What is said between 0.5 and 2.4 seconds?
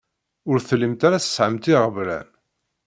tellimt ara tesɛamt iɣeblan.